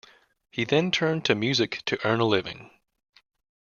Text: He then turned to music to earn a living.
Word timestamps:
He 0.49 0.63
then 0.65 0.89
turned 0.89 1.25
to 1.25 1.35
music 1.35 1.83
to 1.85 2.03
earn 2.07 2.21
a 2.21 2.25
living. 2.25 2.71